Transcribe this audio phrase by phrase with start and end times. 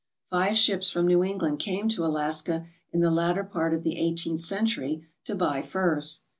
[0.31, 4.39] Five ships from New England came to Alaska in the latter part of the eighteenth
[4.39, 6.21] century to buy furs.